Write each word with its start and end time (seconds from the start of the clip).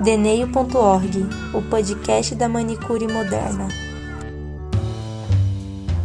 Deneio.org, 0.00 1.26
o 1.54 1.62
podcast 1.62 2.34
da 2.34 2.46
manicure 2.46 3.08
moderna. 3.08 3.66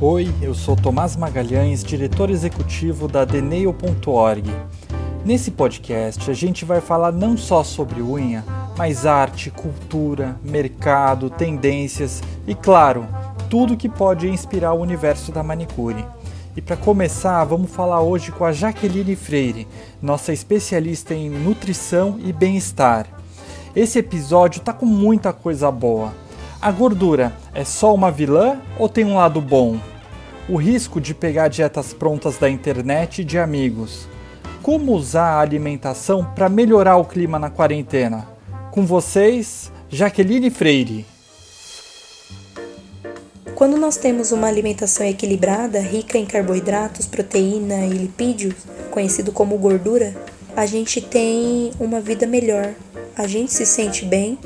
Oi, 0.00 0.32
eu 0.40 0.54
sou 0.54 0.76
Tomás 0.76 1.16
Magalhães, 1.16 1.82
diretor 1.82 2.30
executivo 2.30 3.08
da 3.08 3.24
Deneio.org. 3.24 4.48
Nesse 5.24 5.50
podcast 5.50 6.30
a 6.30 6.34
gente 6.34 6.64
vai 6.64 6.80
falar 6.80 7.10
não 7.10 7.36
só 7.36 7.64
sobre 7.64 8.00
unha, 8.00 8.44
mas 8.78 9.06
arte, 9.06 9.50
cultura, 9.50 10.38
mercado, 10.44 11.28
tendências 11.28 12.22
e, 12.46 12.54
claro, 12.54 13.08
tudo 13.50 13.76
que 13.76 13.88
pode 13.88 14.28
inspirar 14.28 14.72
o 14.72 14.80
universo 14.80 15.32
da 15.32 15.42
manicure. 15.42 16.04
E 16.56 16.62
para 16.62 16.76
começar, 16.76 17.42
vamos 17.42 17.72
falar 17.72 18.00
hoje 18.00 18.30
com 18.30 18.44
a 18.44 18.52
Jaqueline 18.52 19.16
Freire, 19.16 19.66
nossa 20.00 20.32
especialista 20.32 21.12
em 21.12 21.28
nutrição 21.28 22.20
e 22.22 22.32
bem-estar. 22.32 23.19
Esse 23.74 24.00
episódio 24.00 24.60
tá 24.60 24.72
com 24.72 24.84
muita 24.84 25.32
coisa 25.32 25.70
boa. 25.70 26.12
A 26.60 26.72
gordura 26.72 27.32
é 27.54 27.64
só 27.64 27.94
uma 27.94 28.10
vilã 28.10 28.60
ou 28.76 28.88
tem 28.88 29.04
um 29.04 29.14
lado 29.14 29.40
bom? 29.40 29.78
O 30.48 30.56
risco 30.56 31.00
de 31.00 31.14
pegar 31.14 31.46
dietas 31.46 31.92
prontas 31.92 32.36
da 32.36 32.50
internet 32.50 33.20
e 33.20 33.24
de 33.24 33.38
amigos. 33.38 34.08
Como 34.60 34.92
usar 34.92 35.34
a 35.34 35.40
alimentação 35.40 36.24
para 36.34 36.48
melhorar 36.48 36.96
o 36.96 37.04
clima 37.04 37.38
na 37.38 37.48
quarentena? 37.48 38.26
Com 38.72 38.84
vocês, 38.84 39.70
Jaqueline 39.88 40.50
Freire. 40.50 41.06
Quando 43.54 43.76
nós 43.76 43.96
temos 43.96 44.32
uma 44.32 44.48
alimentação 44.48 45.06
equilibrada, 45.06 45.80
rica 45.80 46.18
em 46.18 46.26
carboidratos, 46.26 47.06
proteína 47.06 47.86
e 47.86 47.90
lipídios, 47.90 48.54
conhecido 48.90 49.30
como 49.30 49.56
gordura, 49.58 50.16
a 50.56 50.66
gente 50.66 51.00
tem 51.00 51.70
uma 51.78 52.00
vida 52.00 52.26
melhor, 52.26 52.74
a 53.16 53.26
gente 53.26 53.52
se 53.52 53.66
sente 53.66 54.04
bem, 54.04 54.38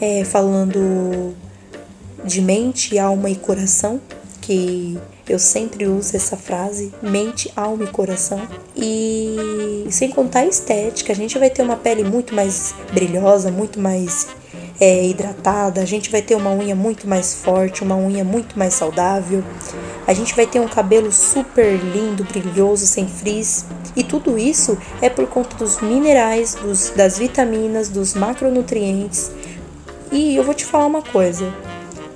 é, 0.00 0.24
falando 0.24 1.34
de 2.24 2.40
mente, 2.40 2.98
alma 2.98 3.30
e 3.30 3.36
coração, 3.36 4.00
que 4.40 4.98
eu 5.28 5.38
sempre 5.38 5.86
uso 5.86 6.16
essa 6.16 6.36
frase, 6.36 6.92
mente, 7.02 7.52
alma 7.54 7.84
e 7.84 7.86
coração. 7.86 8.40
E 8.76 9.86
sem 9.90 10.10
contar 10.10 10.40
a 10.40 10.46
estética, 10.46 11.12
a 11.12 11.16
gente 11.16 11.38
vai 11.38 11.48
ter 11.48 11.62
uma 11.62 11.76
pele 11.76 12.02
muito 12.02 12.34
mais 12.34 12.74
brilhosa, 12.92 13.50
muito 13.50 13.78
mais 13.78 14.28
é, 14.80 15.04
hidratada, 15.04 15.82
a 15.82 15.84
gente 15.84 16.10
vai 16.10 16.22
ter 16.22 16.34
uma 16.34 16.50
unha 16.50 16.74
muito 16.74 17.06
mais 17.06 17.34
forte, 17.34 17.82
uma 17.82 17.96
unha 17.96 18.24
muito 18.24 18.58
mais 18.58 18.72
saudável, 18.72 19.44
a 20.06 20.14
gente 20.14 20.34
vai 20.34 20.46
ter 20.46 20.58
um 20.58 20.66
cabelo 20.66 21.12
super 21.12 21.76
lindo, 21.76 22.24
brilhoso, 22.24 22.86
sem 22.86 23.06
frizz. 23.06 23.66
E 23.94 24.02
tudo 24.02 24.38
isso 24.38 24.78
é 25.02 25.10
por 25.10 25.26
conta 25.26 25.56
dos 25.56 25.80
minerais, 25.80 26.54
dos, 26.54 26.90
das 26.90 27.18
vitaminas, 27.18 27.88
dos 27.88 28.14
macronutrientes. 28.14 29.30
E 30.10 30.36
eu 30.36 30.42
vou 30.42 30.54
te 30.54 30.64
falar 30.64 30.86
uma 30.86 31.02
coisa: 31.02 31.52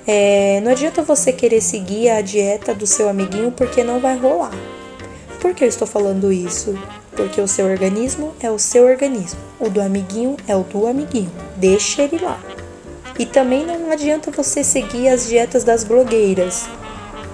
é, 0.07 0.59
não 0.61 0.71
adianta 0.71 1.03
você 1.03 1.31
querer 1.31 1.61
seguir 1.61 2.09
a 2.09 2.21
dieta 2.21 2.73
do 2.73 2.87
seu 2.87 3.07
amiguinho 3.07 3.51
porque 3.51 3.83
não 3.83 3.99
vai 3.99 4.17
rolar. 4.17 4.53
Por 5.39 5.53
que 5.53 5.63
eu 5.63 5.67
estou 5.67 5.87
falando 5.87 6.31
isso? 6.31 6.77
Porque 7.15 7.39
o 7.39 7.47
seu 7.47 7.65
organismo 7.65 8.33
é 8.41 8.51
o 8.51 8.59
seu 8.59 8.85
organismo, 8.85 9.39
o 9.59 9.69
do 9.69 9.81
amiguinho 9.81 10.35
é 10.47 10.55
o 10.55 10.63
do 10.63 10.85
amiguinho. 10.85 11.31
Deixa 11.57 12.03
ele 12.03 12.19
lá. 12.19 12.39
E 13.17 13.25
também 13.25 13.65
não 13.65 13.91
adianta 13.91 14.29
você 14.29 14.63
seguir 14.63 15.07
as 15.07 15.27
dietas 15.27 15.63
das 15.63 15.85
blogueiras, 15.85 16.67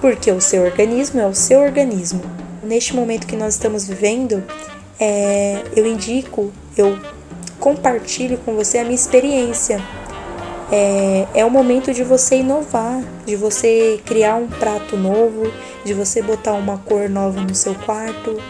porque 0.00 0.30
o 0.30 0.40
seu 0.40 0.62
organismo 0.62 1.20
é 1.20 1.26
o 1.26 1.34
seu 1.34 1.60
organismo. 1.60 2.22
Neste 2.62 2.94
momento 2.94 3.26
que 3.26 3.34
nós 3.34 3.54
estamos 3.54 3.88
vivendo, 3.88 4.44
é, 5.00 5.60
eu 5.74 5.84
indico, 5.84 6.52
eu 6.76 6.96
compartilho 7.58 8.38
com 8.38 8.54
você 8.54 8.78
a 8.78 8.82
minha 8.82 8.94
experiência. 8.94 9.82
É, 10.70 11.26
é 11.34 11.44
o 11.44 11.50
momento 11.50 11.92
de 11.92 12.04
você 12.04 12.36
inovar, 12.36 13.02
de 13.26 13.34
você 13.36 14.00
criar 14.06 14.36
um 14.36 14.46
prato 14.46 14.96
novo, 14.96 15.52
de 15.84 15.92
você 15.92 16.22
botar 16.22 16.52
uma 16.52 16.78
cor 16.78 17.10
nova 17.10 17.40
no 17.40 17.54
seu 17.54 17.74
quarto, 17.74 18.40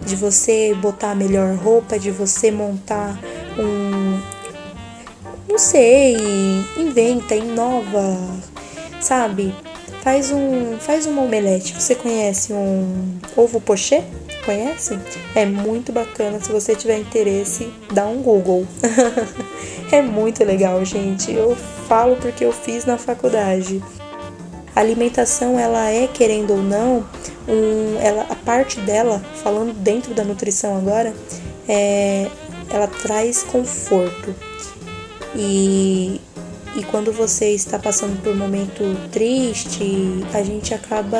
de 0.00 0.16
você 0.16 0.74
botar 0.74 1.12
a 1.12 1.14
melhor 1.14 1.54
roupa, 1.56 1.98
de 1.98 2.10
você 2.10 2.50
montar 2.50 3.18
um, 3.58 4.20
não 5.48 5.58
sei, 5.58 6.16
inventa, 6.76 7.34
inova, 7.34 8.18
sabe? 9.00 9.54
Faz 10.02 10.30
um, 10.30 10.76
faz 10.78 11.06
uma 11.06 11.22
omelete. 11.22 11.74
Você 11.74 11.94
conhece 11.94 12.52
um 12.52 13.18
ovo 13.36 13.60
pochê? 13.60 14.04
Conhece? 14.44 14.98
É 15.34 15.44
muito 15.44 15.90
bacana. 15.92 16.38
Se 16.40 16.52
você 16.52 16.76
tiver 16.76 16.98
interesse, 16.98 17.72
dá 17.92 18.06
um 18.06 18.22
Google. 18.22 18.66
é 19.90 20.00
muito 20.02 20.44
legal, 20.44 20.84
gente. 20.84 21.32
Eu 21.32 21.56
falo 21.88 22.16
porque 22.16 22.44
eu 22.44 22.52
fiz 22.52 22.84
na 22.84 22.96
faculdade. 22.96 23.82
A 24.76 24.80
alimentação, 24.80 25.58
ela 25.58 25.88
é, 25.88 26.06
querendo 26.06 26.52
ou 26.52 26.62
não, 26.62 27.02
um, 27.48 27.98
ela, 27.98 28.26
a 28.28 28.34
parte 28.34 28.78
dela, 28.80 29.24
falando 29.42 29.72
dentro 29.72 30.12
da 30.12 30.22
nutrição 30.22 30.76
agora, 30.76 31.14
é, 31.66 32.28
ela 32.68 32.86
traz 32.86 33.42
conforto. 33.42 34.34
E, 35.34 36.20
e 36.76 36.82
quando 36.90 37.10
você 37.10 37.54
está 37.54 37.78
passando 37.78 38.20
por 38.22 38.34
um 38.34 38.36
momento 38.36 38.84
triste, 39.10 40.22
a 40.34 40.42
gente 40.42 40.74
acaba 40.74 41.16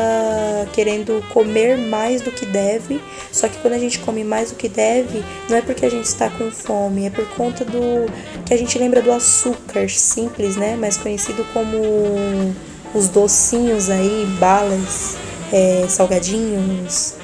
querendo 0.75 1.27
comer 1.33 1.79
mais 1.79 2.21
do 2.21 2.31
que 2.31 2.45
deve. 2.45 3.01
Só 3.33 3.49
que 3.49 3.57
quando 3.61 3.73
a 3.73 3.79
gente 3.79 4.01
come 4.01 4.23
mais 4.23 4.51
do 4.51 4.57
que 4.57 4.69
deve, 4.69 5.25
não 5.49 5.57
é 5.57 5.63
porque 5.63 5.87
a 5.87 5.91
gente 5.91 6.05
está 6.05 6.29
com 6.29 6.51
fome, 6.51 7.07
é 7.07 7.11
por 7.11 7.27
conta 7.31 7.65
do 7.65 8.05
que 8.45 8.53
a 8.53 8.59
gente 8.59 8.79
lembra 8.79 9.01
do 9.01 9.11
açúcar 9.11 9.89
simples, 9.89 10.59
né? 10.59 10.77
Mais 10.77 10.99
conhecido 10.99 11.43
como 11.55 12.55
os 12.97 13.09
docinhos 13.09 13.91
aí, 13.91 14.27
balas, 14.39 15.17
é, 15.53 15.87
salgadinhos, 15.89 17.15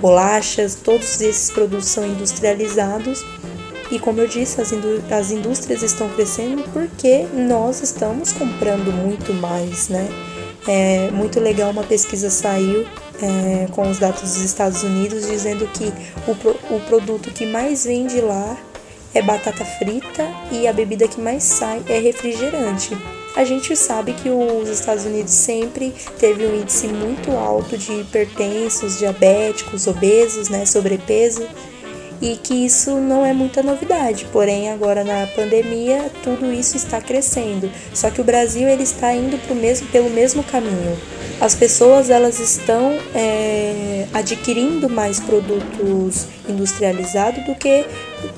bolachas, 0.00 0.74
todos 0.74 1.20
esses 1.20 1.50
produtos 1.50 1.86
são 1.86 2.06
industrializados 2.06 3.24
e 3.90 3.98
como 3.98 4.20
eu 4.20 4.26
disse, 4.26 4.60
as, 4.60 4.72
indú 4.72 5.02
as 5.10 5.30
indústrias 5.30 5.82
estão 5.82 6.08
crescendo 6.10 6.64
porque 6.72 7.26
nós 7.32 7.82
estamos 7.82 8.32
comprando 8.32 8.92
muito 8.92 9.32
mais, 9.34 9.88
né? 9.88 10.08
É 10.66 11.10
muito 11.12 11.38
legal 11.38 11.70
uma 11.70 11.84
pesquisa 11.84 12.28
saiu 12.28 12.84
é, 13.22 13.68
com 13.70 13.88
os 13.88 13.98
dados 13.98 14.22
dos 14.22 14.42
Estados 14.42 14.82
Unidos 14.82 15.28
dizendo 15.28 15.66
que 15.68 15.92
o, 16.28 16.34
pro, 16.34 16.56
o 16.70 16.80
produto 16.80 17.30
que 17.30 17.46
mais 17.46 17.84
vende 17.84 18.20
lá 18.20 18.56
é 19.14 19.22
batata 19.22 19.64
frita 19.64 20.28
e 20.50 20.66
a 20.66 20.72
bebida 20.72 21.06
que 21.06 21.20
mais 21.20 21.44
sai 21.44 21.82
é 21.88 22.00
refrigerante. 22.00 22.96
A 23.36 23.44
gente 23.44 23.76
sabe 23.76 24.14
que 24.14 24.30
os 24.30 24.66
Estados 24.70 25.04
Unidos 25.04 25.32
sempre 25.32 25.92
teve 26.18 26.46
um 26.46 26.58
índice 26.58 26.88
muito 26.88 27.30
alto 27.32 27.76
de 27.76 27.92
hipertensos, 27.92 28.98
diabéticos, 28.98 29.86
obesos, 29.86 30.48
né, 30.48 30.64
sobrepeso 30.64 31.46
e 32.20 32.36
que 32.36 32.54
isso 32.64 32.96
não 32.96 33.26
é 33.26 33.34
muita 33.34 33.62
novidade. 33.62 34.26
Porém, 34.32 34.70
agora 34.70 35.04
na 35.04 35.26
pandemia, 35.26 36.10
tudo 36.22 36.50
isso 36.50 36.78
está 36.78 37.00
crescendo. 37.00 37.70
Só 37.92 38.10
que 38.10 38.22
o 38.22 38.24
Brasil 38.24 38.66
ele 38.68 38.82
está 38.82 39.12
indo 39.12 39.38
mesmo, 39.54 39.86
pelo 39.88 40.08
mesmo 40.08 40.42
caminho. 40.42 40.98
As 41.38 41.54
pessoas 41.54 42.08
elas 42.08 42.40
estão 42.40 42.98
é, 43.14 44.06
adquirindo 44.14 44.88
mais 44.88 45.20
produtos 45.20 46.26
industrializados 46.48 47.44
do 47.44 47.54
que 47.54 47.84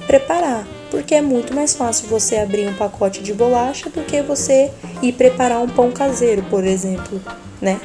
preparar, 0.08 0.66
porque 0.90 1.14
é 1.14 1.22
muito 1.22 1.54
mais 1.54 1.74
fácil 1.74 2.08
você 2.08 2.36
abrir 2.36 2.66
um 2.68 2.74
pacote 2.74 3.22
de 3.22 3.32
bolacha 3.32 3.90
do 3.90 4.02
que 4.02 4.22
você 4.22 4.70
ir 5.02 5.12
preparar 5.12 5.60
um 5.60 5.68
pão 5.68 5.90
caseiro, 5.90 6.42
por 6.44 6.64
exemplo, 6.64 7.20
né? 7.60 7.80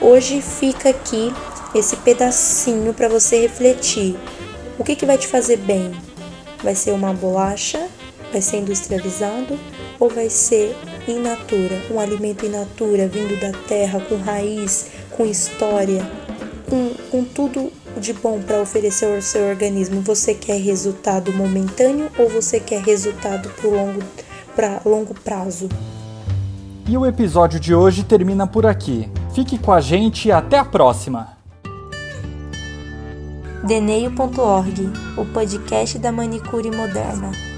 Hoje 0.00 0.42
fica 0.42 0.90
aqui 0.90 1.32
esse 1.74 1.96
pedacinho 1.96 2.92
para 2.92 3.08
você 3.08 3.40
refletir. 3.40 4.16
O 4.78 4.84
que, 4.84 4.96
que 4.96 5.06
vai 5.06 5.16
te 5.16 5.26
fazer 5.26 5.58
bem? 5.58 5.92
Vai 6.62 6.74
ser 6.74 6.90
uma 6.92 7.12
bolacha? 7.12 7.88
Vai 8.32 8.42
ser 8.42 8.58
industrializado? 8.58 9.58
Ou 10.00 10.08
vai 10.08 10.28
ser 10.28 10.76
in 11.06 11.20
natura, 11.20 11.80
um 11.90 12.00
alimento 12.00 12.44
in 12.44 12.50
natura, 12.50 13.06
vindo 13.06 13.38
da 13.40 13.52
terra, 13.68 14.00
com 14.00 14.16
raiz, 14.16 14.86
com 15.10 15.24
história, 15.24 16.04
com, 16.68 16.90
com 17.10 17.24
tudo 17.24 17.72
de 18.00 18.12
bom 18.12 18.40
para 18.40 18.60
oferecer 18.60 19.14
ao 19.14 19.22
seu 19.22 19.48
organismo? 19.48 20.00
Você 20.00 20.34
quer 20.34 20.60
resultado 20.60 21.32
momentâneo 21.32 22.10
ou 22.18 22.28
você 22.28 22.58
quer 22.58 22.82
resultado 22.82 23.48
para 23.50 23.70
longo, 23.70 24.00
longo 24.84 25.14
prazo? 25.14 25.68
E 26.88 26.96
o 26.96 27.06
episódio 27.06 27.60
de 27.60 27.74
hoje 27.74 28.02
termina 28.02 28.46
por 28.46 28.66
aqui. 28.66 29.08
Fique 29.34 29.58
com 29.58 29.72
a 29.72 29.80
gente 29.80 30.28
e 30.28 30.32
até 30.32 30.58
a 30.58 30.64
próxima! 30.64 31.36
Deneio.org, 33.64 34.90
o 35.16 35.24
podcast 35.26 35.96
da 35.98 36.10
manicure 36.10 36.70
moderna. 36.70 37.51